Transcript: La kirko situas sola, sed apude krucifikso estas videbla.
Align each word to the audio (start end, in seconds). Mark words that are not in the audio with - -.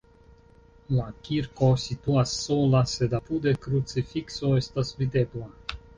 La 0.99 1.03
kirko 1.27 1.69
situas 1.83 2.33
sola, 2.45 2.81
sed 2.95 3.15
apude 3.21 3.53
krucifikso 3.67 4.55
estas 4.63 4.95
videbla. 5.03 5.53